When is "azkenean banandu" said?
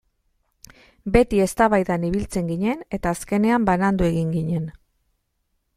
3.17-4.09